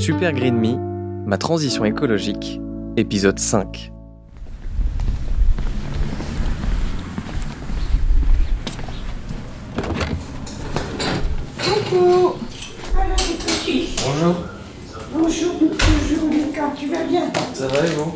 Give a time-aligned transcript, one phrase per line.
[0.00, 0.76] Super Green Me,
[1.26, 2.60] ma transition écologique,
[2.96, 3.92] épisode 5.
[11.62, 12.34] Coucou
[12.94, 13.96] Voilà les petits.
[14.04, 14.34] Bonjour,
[15.12, 17.22] Bonjour, bonjour Lucas, tu vas bien?
[17.54, 18.14] Ça va et vous?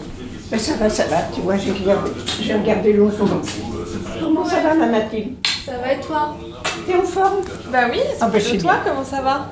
[0.51, 3.17] Ben, Ça va, ça va, tu vois, j'ai regardé, j'ai regardé l'autre.
[4.21, 6.37] Comment ça va ma Mathilde Ça va et toi?
[6.87, 7.39] T'es en forme?
[7.73, 8.93] Bah oui, c'est Ah plutôt c'est toi, bien.
[8.93, 9.49] comment ça va?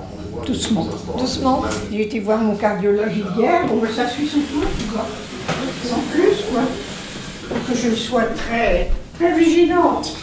[0.47, 0.89] Doucement.
[1.19, 1.63] Doucement.
[1.91, 5.07] J'ai été voir mon cardiologue hier, bon ben ça suit son cours, tu vois.
[5.85, 6.63] Sans plus, quoi.
[7.49, 10.17] Pour que je sois très, très vigilante.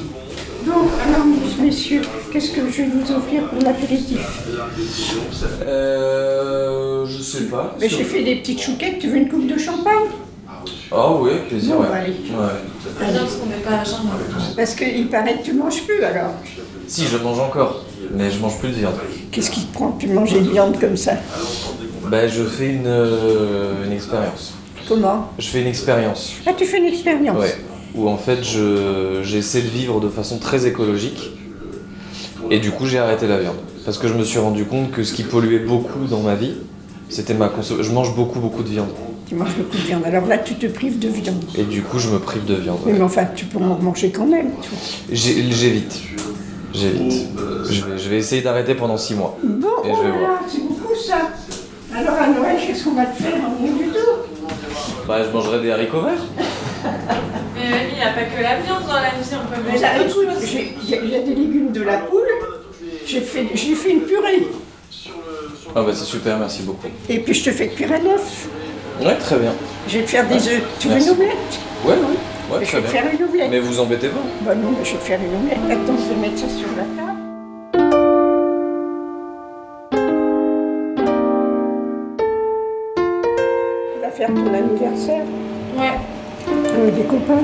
[0.65, 1.25] Donc, alors,
[1.61, 4.19] messieurs, qu'est-ce que je vais vous offrir pour l'apéritif?
[5.65, 7.05] Euh.
[7.05, 7.75] Je sais pas.
[7.79, 10.09] Ben, J'ai fait des petites chouquettes, tu veux une coupe de champagne?
[10.91, 11.87] Ah oui, plaisir, Bon, ouais.
[11.93, 12.11] allez.
[12.11, 12.95] Ouais.
[12.99, 14.55] Très bien parce qu'on n'est pas à.
[14.55, 16.31] Parce qu'il paraît que tu manges plus alors.
[16.87, 17.83] Si, je mange encore,
[18.15, 18.95] mais je mange plus de viande.
[19.31, 21.13] Qu'est-ce qui te prend de manger de viande comme ça?
[22.07, 24.53] Bah, je fais une, euh, une expérience.
[24.87, 25.27] Comment?
[25.37, 26.33] Je fais une expérience.
[26.47, 27.55] Ah, tu fais une expérience Ouais.
[27.93, 31.31] Où en fait, je, j'essaie de vivre de façon très écologique.
[32.49, 33.57] Et du coup, j'ai arrêté la viande.
[33.85, 36.53] Parce que je me suis rendu compte que ce qui polluait beaucoup dans ma vie,
[37.09, 37.83] c'était ma consommation.
[37.87, 38.89] Je mange beaucoup, beaucoup de viande.
[39.29, 40.03] Tu manges beaucoup de viande.
[40.05, 41.43] Alors là, tu te prives de viande.
[41.55, 42.79] Et du coup, je me prive de viande.
[42.87, 44.49] Mais enfin, tu peux en manger quand même.
[45.11, 46.01] J'évite.
[46.73, 47.27] J'évite.
[47.69, 49.37] Je vais, je vais essayer d'arrêter pendant 6 mois.
[49.43, 50.31] Bon, Et je oh vais là voir.
[50.31, 51.29] là, c'est beaucoup ça.
[51.95, 54.55] Alors à Noël, qu'est-ce qu'on va te faire en du tout?
[55.07, 56.25] Bah, je mangerai des haricots verts.
[57.55, 60.03] Mais mamie, il n'y a pas que la viande dans la vie, on peut manger
[60.07, 60.49] d'autres choses.
[60.83, 62.27] il y, a- des légumes de la poule.
[63.05, 64.47] J'ai fait, j'ai fait une purée.
[65.75, 66.87] Ah, bah, c'est super, merci beaucoup.
[67.07, 68.47] Et puis je te fais cuire un œuf.
[69.01, 69.51] Ouais, très bien.
[69.87, 70.61] Je vais te faire des œufs.
[70.79, 71.09] Tu veux Merci.
[71.09, 72.57] une omelette Ouais, ouais.
[72.57, 73.01] Ouais, Je très vais te bien.
[73.01, 73.47] faire une omelette.
[73.51, 74.19] Mais vous embêtez pas.
[74.41, 75.57] Bah non, mais je vais te faire une omelette.
[75.83, 77.19] Attends, je vais mettre ça sur la table.
[83.93, 85.23] Tu vas faire ton anniversaire
[85.77, 85.97] Ouais,
[86.81, 87.43] avec des copains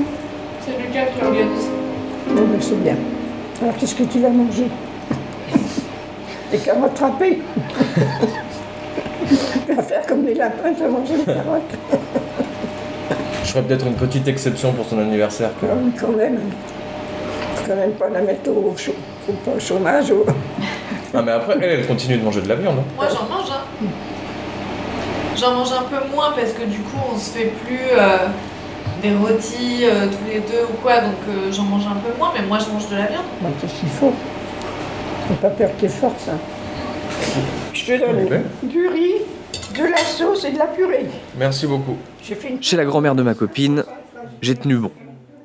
[0.60, 1.66] c'est Lucas qui organise.
[2.28, 2.96] Bon, ben c'est bien.
[3.62, 4.66] Alors, qu'est-ce que tu vas manger?
[6.50, 7.38] Des carottes râpées
[9.82, 11.74] Faire comme les lapins, tu vas manger des carottes.
[13.44, 15.50] Je ferai peut-être une petite exception pour ton anniversaire.
[15.62, 16.38] Ah oui, quand même.
[17.56, 18.74] Faut quand même pas la mettre au,
[19.44, 20.10] pas au chômage.
[20.10, 20.26] au-
[21.14, 22.76] Ah, mais après, elle, elle continue de manger de la viande.
[22.80, 22.84] hein.
[22.96, 23.86] Moi j'en mange, hein.
[25.36, 28.16] J'en mange un peu moins parce que du coup on se fait plus euh,
[29.02, 32.32] des rôtis euh, tous les deux ou quoi, donc euh, j'en mange un peu moins,
[32.34, 33.24] mais moi je mange de la viande.
[33.42, 34.12] Bah, Qu'est-ce qu'il faut?
[35.28, 36.28] Faut pas perdre tes forces.
[36.30, 36.38] hein.
[37.74, 38.42] Je te donne ben.
[38.62, 39.16] du riz,
[39.74, 41.06] de la sauce et de la purée.
[41.36, 41.96] Merci beaucoup.
[42.22, 43.84] J'ai fait une Chez la grand-mère de ma copine,
[44.40, 44.92] j'ai tenu bon.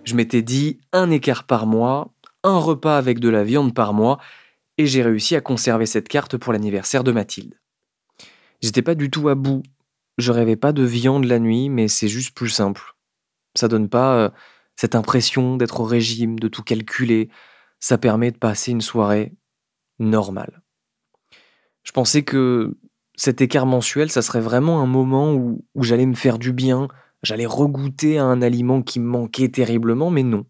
[0.04, 4.20] Je m'étais dit un écart par mois, un repas avec de la viande par mois,
[4.78, 7.60] et j'ai réussi à conserver cette carte pour l'anniversaire de Mathilde.
[8.62, 9.64] J'étais pas du tout à bout.
[10.18, 12.96] Je rêvais pas de viande la nuit, mais c'est juste plus simple.
[13.56, 14.30] Ça donne pas euh,
[14.76, 17.30] cette impression d'être au régime, de tout calculer.
[17.80, 19.34] Ça permet de passer une soirée
[20.00, 20.62] normale.
[21.84, 22.78] Je pensais que
[23.22, 26.88] cet écart mensuel, ça serait vraiment un moment où, où j'allais me faire du bien,
[27.22, 30.48] j'allais regoûter à un aliment qui me manquait terriblement, mais non.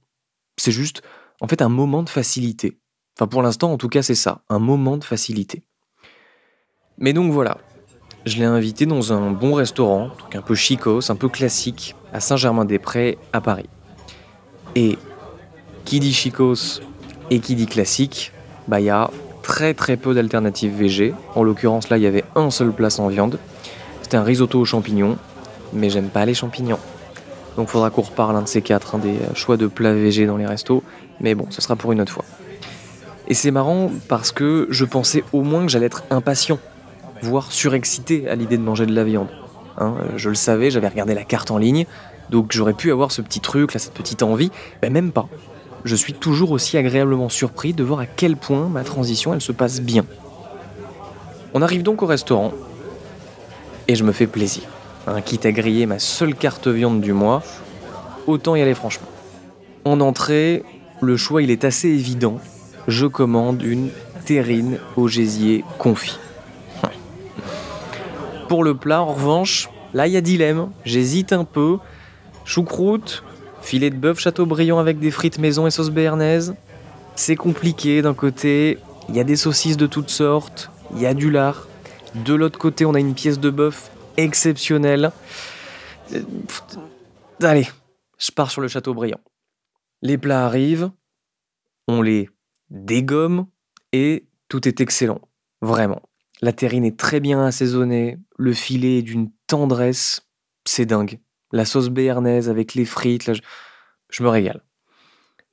[0.56, 1.02] C'est juste,
[1.42, 2.80] en fait, un moment de facilité.
[3.18, 5.66] Enfin, pour l'instant, en tout cas, c'est ça, un moment de facilité.
[6.98, 7.58] Mais donc voilà,
[8.26, 12.22] je l'ai invité dans un bon restaurant, donc un peu chicos, un peu classique, à
[12.22, 13.70] Saint-Germain-des-Prés, à Paris.
[14.76, 14.98] Et
[15.84, 16.80] qui dit chicos
[17.32, 18.32] et qui dit classique,
[18.70, 19.12] bah il y a
[19.42, 21.14] très très peu d'alternatives VG.
[21.36, 23.40] En l'occurrence là, il y avait un seul plat sans viande.
[24.02, 25.18] C'était un risotto aux champignons,
[25.74, 26.80] mais j'aime pas les champignons.
[27.58, 30.26] Donc faudra qu'on reparle un de ces quatre, hein, des euh, choix de plats VG
[30.26, 30.84] dans les restos.
[31.20, 32.26] Mais bon, ce sera pour une autre fois.
[33.28, 36.60] Et c'est marrant parce que je pensais au moins que j'allais être impatient,
[37.22, 39.30] voire surexcité à l'idée de manger de la viande.
[39.78, 41.86] Hein, euh, je le savais, j'avais regardé la carte en ligne,
[42.30, 44.52] donc j'aurais pu avoir ce petit truc, là, cette petite envie,
[44.82, 45.28] mais même pas.
[45.84, 49.52] Je suis toujours aussi agréablement surpris de voir à quel point ma transition elle se
[49.52, 50.06] passe bien.
[51.54, 52.54] On arrive donc au restaurant
[53.88, 54.64] et je me fais plaisir.
[55.08, 57.42] Hein, quitte à griller ma seule carte viande du mois,
[58.28, 59.08] autant y aller franchement.
[59.84, 60.64] En entrée,
[61.02, 62.40] le choix il est assez évident.
[62.88, 63.90] je commande une
[64.26, 66.20] terrine au gésier confit.
[68.48, 70.70] Pour le plat, en revanche, là il y a dilemme.
[70.86, 71.78] J'hésite un peu.
[72.44, 73.24] Choucroute,
[73.62, 76.56] filet de bœuf châteaubriand avec des frites maison et sauce béarnaise.
[77.16, 78.80] C'est compliqué d'un côté,
[79.10, 81.68] il y a des saucisses de toutes sortes, il y a du lard.
[82.16, 85.12] De l'autre côté, on a une pièce de bœuf exceptionnelle.
[86.14, 86.22] Euh,
[87.42, 87.68] Allez,
[88.18, 89.20] je pars sur le châteaubriand.
[90.02, 90.92] Les plats arrivent,
[91.88, 92.30] on les
[92.70, 93.48] dégomme
[93.94, 95.22] et tout est excellent.
[95.62, 96.02] Vraiment.
[96.42, 100.28] La terrine est très bien assaisonnée, le filet est d'une tendresse,
[100.66, 101.20] c'est dingue.
[101.52, 103.32] La sauce béarnaise avec les frites,
[104.10, 104.64] je me régale.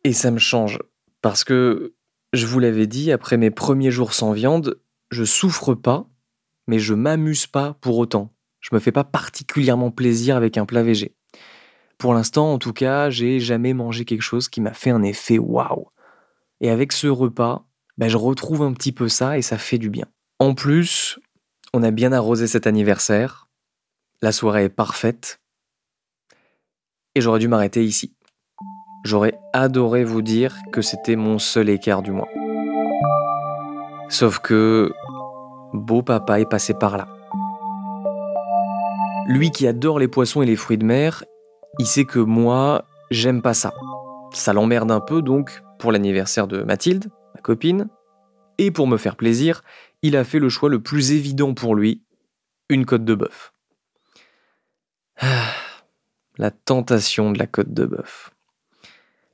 [0.05, 0.79] Et ça me change,
[1.23, 1.95] parce que,
[2.33, 4.81] je vous l'avais dit, après mes premiers jours sans viande,
[5.11, 6.09] je souffre pas,
[6.67, 8.35] mais je m'amuse pas pour autant.
[8.61, 11.15] Je me fais pas particulièrement plaisir avec un plat végé.
[11.97, 15.39] Pour l'instant, en tout cas, j'ai jamais mangé quelque chose qui m'a fait un effet
[15.39, 15.89] waouh.
[16.61, 17.67] Et avec ce repas,
[17.97, 20.07] ben, je retrouve un petit peu ça et ça fait du bien.
[20.39, 21.19] En plus,
[21.73, 23.49] on a bien arrosé cet anniversaire.
[24.23, 25.41] La soirée est parfaite.
[27.21, 28.15] J'aurais dû m'arrêter ici.
[29.05, 32.29] J'aurais adoré vous dire que c'était mon seul écart du mois.
[34.09, 34.93] Sauf que
[35.73, 37.09] beau papa est passé par là.
[39.27, 41.25] Lui qui adore les poissons et les fruits de mer,
[41.79, 43.75] il sait que moi, j'aime pas ça.
[44.33, 47.89] Ça l'emmerde un peu donc pour l'anniversaire de Mathilde, ma copine,
[48.57, 49.63] et pour me faire plaisir,
[50.03, 52.03] il a fait le choix le plus évident pour lui,
[52.69, 53.53] une côte de bœuf.
[55.21, 55.53] Ah,
[56.39, 58.31] la tentation de la côte de bœuf.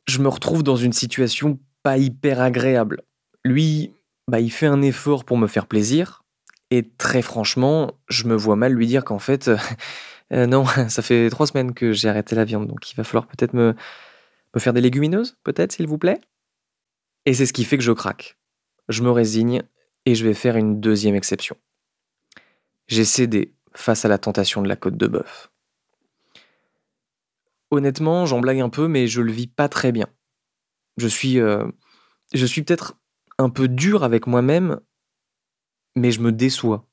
[0.07, 3.03] Je me retrouve dans une situation pas hyper agréable.
[3.45, 3.93] Lui,
[4.29, 6.25] bah, il fait un effort pour me faire plaisir,
[6.71, 9.51] et très franchement, je me vois mal lui dire qu'en fait,
[10.33, 13.27] euh, non, ça fait trois semaines que j'ai arrêté la viande, donc il va falloir
[13.27, 13.75] peut-être me,
[14.59, 16.21] faire des légumineuses, peut-être, s'il vous plaît.
[17.27, 18.39] Et c'est ce qui fait que je craque.
[18.89, 19.63] Je me résigne
[20.05, 21.57] et je vais faire une deuxième exception.
[22.87, 25.51] J'ai cédé face à la tentation de la côte de bœuf.
[27.75, 30.07] Honnêtement, j'en blague un peu, mais je le vis pas très bien.
[30.97, 31.67] Je suis, euh,
[32.33, 32.97] je suis peut-être
[33.37, 34.79] un peu dur avec moi-même,
[35.97, 36.87] mais je me déçois.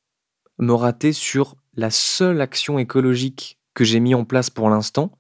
[0.58, 5.12] Me rater sur la seule action écologique que j'ai mis en place pour l'instant,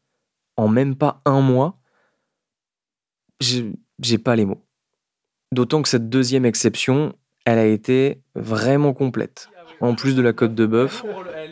[0.57, 1.79] en même pas un mois,
[3.39, 4.65] j'ai pas les mots.
[5.51, 7.13] D'autant que cette deuxième exception,
[7.45, 9.51] elle a été vraiment complète.
[9.79, 11.05] En plus de la côte de bœuf,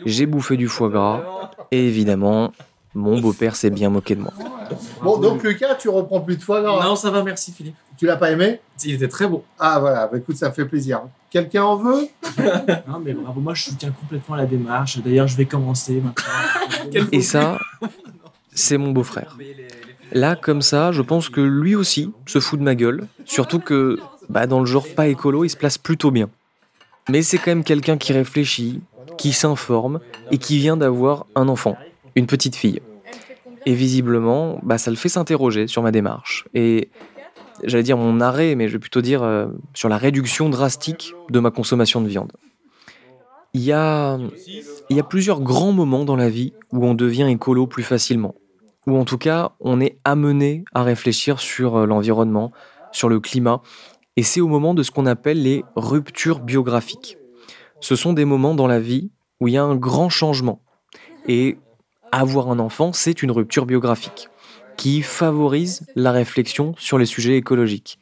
[0.04, 2.50] j'ai bouffé du foie gras et évidemment,
[2.94, 4.32] mon beau-père s'est bien moqué de moi.
[5.02, 6.84] Bon, donc Lucas, tu reprends plus de foie gras.
[6.84, 7.76] Non, ça va, merci Philippe.
[7.96, 9.42] Tu l'as pas aimé Il était très bon.
[9.58, 11.02] Ah voilà, bah, écoute, ça me fait plaisir.
[11.30, 12.08] Quelqu'un en veut
[12.88, 14.98] Non, mais bravo, moi je soutiens complètement la démarche.
[14.98, 17.08] D'ailleurs, je vais commencer maintenant.
[17.12, 17.58] Et ça,
[18.52, 19.36] c'est mon beau-frère.
[20.12, 23.06] Là, comme ça, je pense que lui aussi se fout de ma gueule.
[23.24, 26.28] Surtout que, bah, dans le genre pas écolo, il se place plutôt bien.
[27.08, 28.80] Mais c'est quand même quelqu'un qui réfléchit,
[29.16, 30.00] qui s'informe
[30.30, 31.76] et qui vient d'avoir un enfant,
[32.14, 32.80] une petite fille.
[33.66, 36.46] Et visiblement, bah, ça le fait s'interroger sur ma démarche.
[36.54, 36.90] Et
[37.64, 41.40] j'allais dire mon arrêt, mais je vais plutôt dire euh, sur la réduction drastique de
[41.40, 42.32] ma consommation de viande.
[43.52, 44.16] Il y, a,
[44.90, 48.36] il y a plusieurs grands moments dans la vie où on devient écolo plus facilement.
[48.86, 52.52] Ou en tout cas, on est amené à réfléchir sur euh, l'environnement,
[52.92, 53.60] sur le climat.
[54.16, 57.18] Et c'est au moment de ce qu'on appelle les ruptures biographiques.
[57.80, 60.62] Ce sont des moments dans la vie où il y a un grand changement.
[61.26, 61.58] Et
[62.12, 64.28] avoir un enfant, c'est une rupture biographique
[64.76, 67.98] qui favorise la réflexion sur les sujets écologiques.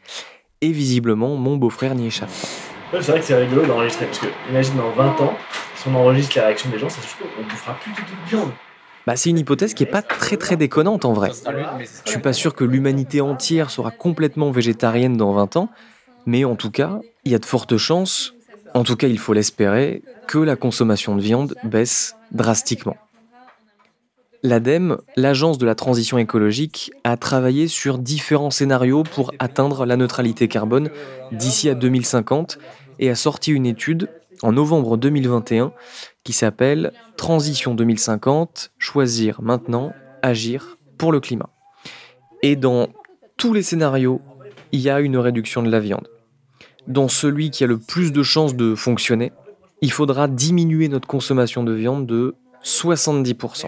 [0.61, 2.29] Et visiblement, mon beau-frère n'y échappe
[2.93, 3.03] pas.
[3.03, 5.35] c'est vrai que c'est rigolo d'enregistrer, parce que imagine dans 20 ans,
[5.75, 8.15] si on enregistre la réaction des gens, ça se trouve, on bouffera plus du tout
[8.25, 8.51] de viande.
[9.09, 11.31] Bah, c'est une hypothèse qui est pas très très déconnante en vrai.
[12.05, 15.71] Je suis pas sûr que l'humanité entière sera complètement végétarienne dans 20 ans,
[16.27, 18.35] mais en tout cas, il y a de fortes chances,
[18.75, 22.97] en tout cas il faut l'espérer, que la consommation de viande baisse drastiquement.
[24.45, 30.47] L'ADEME, l'Agence de la transition écologique, a travaillé sur différents scénarios pour atteindre la neutralité
[30.47, 30.91] carbone
[31.33, 32.59] d'ici à 2050
[33.01, 34.09] et a sorti une étude
[34.43, 35.73] en novembre 2021
[36.23, 39.93] qui s'appelle Transition 2050, choisir maintenant,
[40.23, 41.49] agir pour le climat.
[42.43, 42.89] Et dans
[43.37, 44.21] tous les scénarios,
[44.71, 46.09] il y a une réduction de la viande.
[46.87, 49.33] Dans celui qui a le plus de chances de fonctionner,
[49.81, 53.67] il faudra diminuer notre consommation de viande de 70%.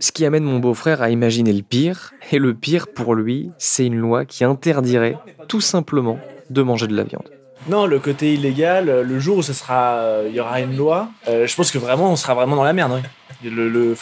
[0.00, 3.86] Ce qui amène mon beau-frère à imaginer le pire, et le pire pour lui, c'est
[3.86, 5.16] une loi qui interdirait
[5.48, 6.18] tout simplement
[6.50, 7.28] de manger de la viande.
[7.68, 11.08] Non, le côté illégal, le jour où ça sera, euh, il y aura une loi,
[11.26, 12.92] euh, je pense que vraiment, on sera vraiment dans la merde.
[12.92, 13.02] hein.
[13.44, 13.94] Le,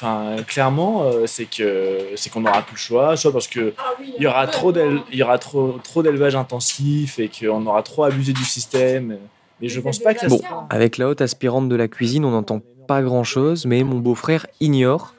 [0.47, 3.75] clairement, euh, c'est que c'est qu'on n'aura plus le choix, soit parce que
[4.17, 7.83] il y aura trop d'élevage, il y aura trop trop d'élevage intensif et qu'on aura
[7.83, 9.19] trop abusé du système.
[9.61, 12.31] Mais je pense pas que ça Bon, avec la haute aspirante de la cuisine, on
[12.31, 15.15] n'entend pas grand-chose, mais mon beau-frère ignore,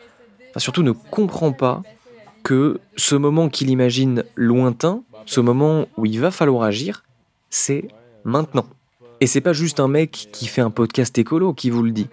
[0.60, 1.84] surtout ne comprend pas,
[2.44, 7.04] que ce moment qu'il imagine lointain, ce moment où il va falloir agir,
[7.50, 7.90] c'est
[8.24, 8.66] maintenant.
[9.20, 12.08] Et c'est pas juste un mec qui fait un podcast écolo qui vous le dit,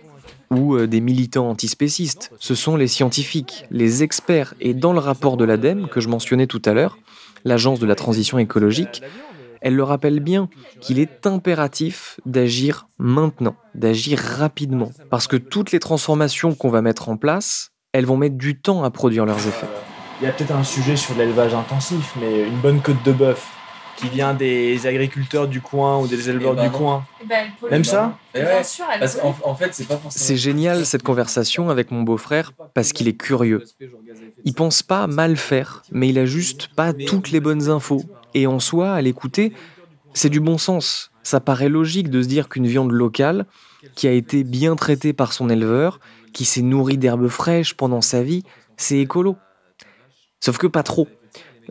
[0.50, 5.36] ou euh, des militants antispécistes, ce sont les scientifiques, les experts, et dans le rapport
[5.36, 6.98] de l'ADEME que je mentionnais tout à l'heure,
[7.44, 9.02] l'agence de la transition écologique,
[9.60, 10.48] elle le rappelle bien
[10.80, 14.90] qu'il est impératif d'agir maintenant, d'agir rapidement.
[15.10, 18.82] Parce que toutes les transformations qu'on va mettre en place, elles vont mettre du temps
[18.82, 19.68] à produire leurs effets.
[20.20, 23.48] Il y a peut-être un sujet sur l'élevage intensif, mais une bonne côte de bœuf
[23.96, 26.78] qui vient des agriculteurs du coin ou des éleveurs Eh ben du non.
[26.78, 27.04] coin.
[27.22, 27.46] Eh ben.
[27.70, 28.42] Même ça ouais,
[29.22, 30.10] qu'en en fait, c'est pas forcément.
[30.26, 33.62] C'est génial cette conversation avec mon beau-frère parce qu'il est curieux.
[34.44, 38.02] Il pense pas mal faire, mais il a juste pas toutes les bonnes infos.
[38.34, 39.52] Et en soi, à l'écouter,
[40.14, 41.12] c'est du bon sens.
[41.22, 43.46] Ça paraît logique de se dire qu'une viande locale,
[43.94, 46.00] qui a été bien traitée par son éleveur,
[46.32, 48.42] qui s'est nourrie d'herbes fraîches pendant sa vie,
[48.76, 49.36] c'est écolo.
[50.40, 51.08] Sauf que pas trop.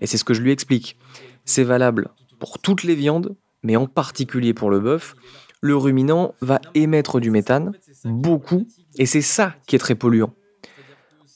[0.01, 0.98] Et c'est ce que je lui explique.
[1.46, 5.15] C'est valable pour toutes les viandes, mais en particulier pour le bœuf.
[5.62, 7.72] Le ruminant va émettre du méthane,
[8.03, 8.67] beaucoup,
[8.98, 10.34] et c'est ça qui est très polluant.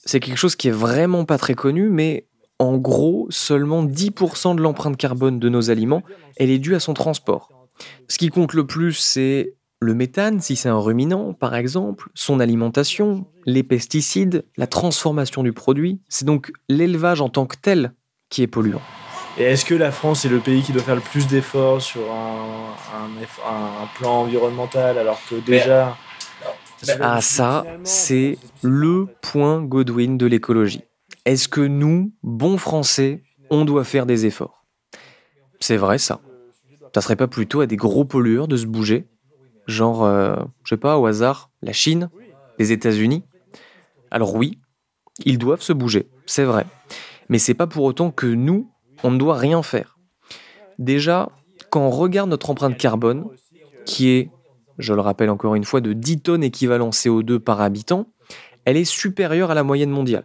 [0.04, 2.26] C'est quelque chose qui est vraiment pas très connu, mais
[2.58, 6.02] en gros, seulement 10% de l'empreinte carbone de nos aliments,
[6.36, 7.52] elle est due à son transport.
[8.08, 12.40] Ce qui compte le plus, c'est le méthane, si c'est un ruminant, par exemple, son
[12.40, 16.00] alimentation, les pesticides, la transformation du produit.
[16.08, 17.92] C'est donc l'élevage en tant que tel
[18.28, 18.82] qui est polluant.
[19.38, 22.12] Et est-ce que la France est le pays qui doit faire le plus d'efforts sur
[22.12, 25.96] un, un eff- un plan environnemental alors que déjà...
[27.00, 30.82] Ah ça, c'est le point Godwin de l'écologie.
[31.24, 34.64] Est-ce que nous, bons Français, on doit faire des efforts?
[35.60, 36.20] C'est vrai ça.
[36.94, 39.08] Ça serait pas plutôt à des gros pollueurs de se bouger
[39.68, 40.34] Genre, euh,
[40.64, 42.08] je sais pas, au hasard, la Chine,
[42.58, 43.22] les États-Unis
[44.10, 44.58] Alors oui,
[45.26, 46.66] ils doivent se bouger, c'est vrai.
[47.28, 48.72] Mais c'est pas pour autant que nous,
[49.04, 49.98] on ne doit rien faire.
[50.78, 51.28] Déjà,
[51.68, 53.26] quand on regarde notre empreinte carbone,
[53.84, 54.30] qui est,
[54.78, 58.06] je le rappelle encore une fois, de 10 tonnes équivalent CO2 par habitant,
[58.64, 60.24] elle est supérieure à la moyenne mondiale.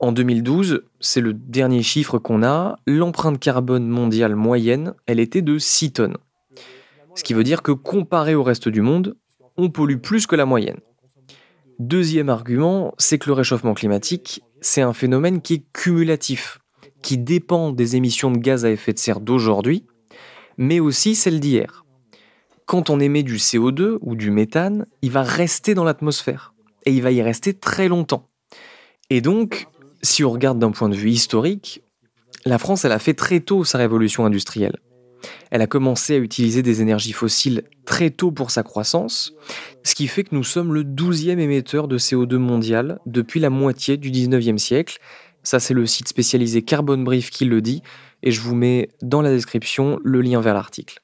[0.00, 5.58] En 2012, c'est le dernier chiffre qu'on a, l'empreinte carbone mondiale moyenne, elle était de
[5.58, 6.16] 6 tonnes.
[7.14, 9.16] Ce qui veut dire que comparé au reste du monde,
[9.56, 10.80] on pollue plus que la moyenne.
[11.78, 16.58] Deuxième argument, c'est que le réchauffement climatique, c'est un phénomène qui est cumulatif,
[17.02, 19.86] qui dépend des émissions de gaz à effet de serre d'aujourd'hui,
[20.56, 21.84] mais aussi celles d'hier.
[22.66, 26.52] Quand on émet du CO2 ou du méthane, il va rester dans l'atmosphère,
[26.84, 28.28] et il va y rester très longtemps.
[29.10, 29.68] Et donc,
[30.02, 31.82] si on regarde d'un point de vue historique,
[32.44, 34.78] la France, elle a fait très tôt sa révolution industrielle.
[35.50, 39.32] Elle a commencé à utiliser des énergies fossiles très tôt pour sa croissance,
[39.82, 43.96] ce qui fait que nous sommes le 12e émetteur de CO2 mondial depuis la moitié
[43.96, 44.98] du 19e siècle.
[45.42, 47.82] Ça, c'est le site spécialisé Carbon Brief qui le dit,
[48.22, 51.00] et je vous mets dans la description le lien vers l'article.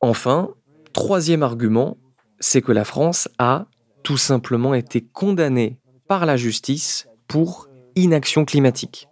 [0.00, 0.50] Enfin,
[0.92, 1.98] troisième argument,
[2.38, 3.66] c'est que la France a
[4.02, 9.09] tout simplement été condamnée par la justice pour inaction climatique.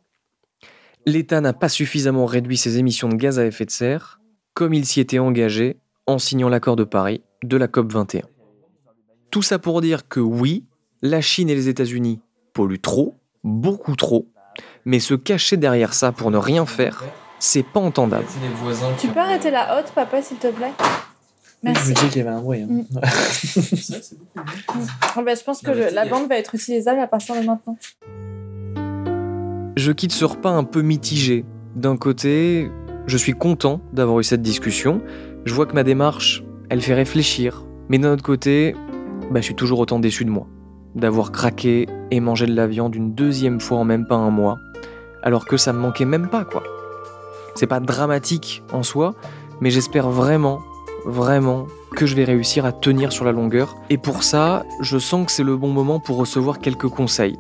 [1.08, 4.20] L'État n'a pas suffisamment réduit ses émissions de gaz à effet de serre
[4.52, 8.22] comme il s'y était engagé en signant l'accord de Paris de la COP 21.
[9.30, 10.64] Tout ça pour dire que oui,
[11.00, 12.20] la Chine et les États-Unis
[12.52, 14.26] polluent trop, beaucoup trop,
[14.84, 17.02] mais se cacher derrière ça pour ne rien faire,
[17.38, 18.26] c'est pas entendable.
[18.98, 20.72] Tu peux arrêter la haute, papa, s'il te plaît?
[21.62, 21.94] Je me Merci.
[21.94, 22.60] disais qu'il y avait un bruit.
[22.62, 22.68] hein.
[22.68, 22.84] Mm.
[25.16, 27.78] Ah bah, je pense que Non, la bande va être utilisable à partir de maintenant.
[29.78, 31.44] Je quitte ce repas un peu mitigé.
[31.76, 32.68] D'un côté,
[33.06, 35.00] je suis content d'avoir eu cette discussion.
[35.44, 37.64] Je vois que ma démarche, elle fait réfléchir.
[37.88, 38.74] Mais d'un autre côté,
[39.30, 40.48] bah, je suis toujours autant déçu de moi.
[40.96, 44.58] D'avoir craqué et mangé de la viande une deuxième fois en même pas un mois.
[45.22, 46.64] Alors que ça me manquait même pas, quoi.
[47.54, 49.14] C'est pas dramatique en soi,
[49.60, 50.58] mais j'espère vraiment,
[51.06, 53.76] vraiment que je vais réussir à tenir sur la longueur.
[53.90, 57.38] Et pour ça, je sens que c'est le bon moment pour recevoir quelques conseils.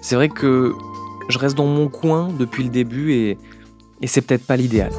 [0.00, 0.72] C'est vrai que
[1.28, 3.38] je reste dans mon coin depuis le début et,
[4.06, 4.92] c'est peut-être pas l'idéal.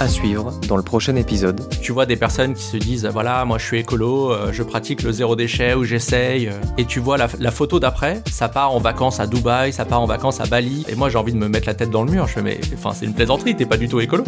[0.00, 1.62] À suivre dans le prochain épisode.
[1.80, 5.02] Tu vois des personnes qui se disent voilà, moi je suis écolo, euh, je pratique
[5.02, 6.48] le zéro déchet ou j'essaye.
[6.48, 10.02] euh, Et tu vois la, photo d'après, ça part en vacances à Dubaï, ça part
[10.02, 10.84] en vacances à Bali.
[10.88, 12.26] Et moi j'ai envie de me mettre la tête dans le mur.
[12.26, 12.60] Je fais mais
[12.92, 14.24] c'est une plaisanterie, t'es pas du tout écolo.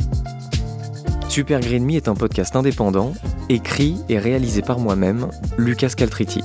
[1.37, 3.13] Super Green Me est un podcast indépendant,
[3.51, 5.29] écrit et réalisé par moi-même,
[5.59, 6.41] Lucas Caltriti.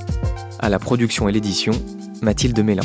[0.58, 1.72] À la production et l'édition,
[2.20, 2.82] Mathilde Mélin.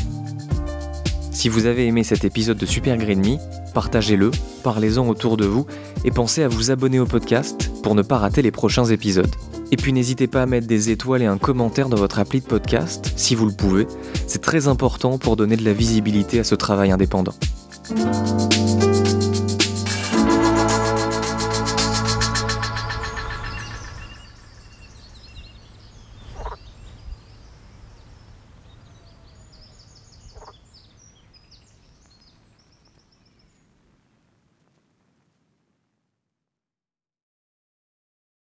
[1.31, 3.35] Si vous avez aimé cet épisode de Super Green Me,
[3.73, 4.31] partagez-le,
[4.63, 5.65] parlez-en autour de vous
[6.05, 9.35] et pensez à vous abonner au podcast pour ne pas rater les prochains épisodes.
[9.73, 12.45] Et puis n'hésitez pas à mettre des étoiles et un commentaire dans votre appli de
[12.45, 13.85] podcast, si vous le pouvez.
[14.27, 17.33] C'est très important pour donner de la visibilité à ce travail indépendant.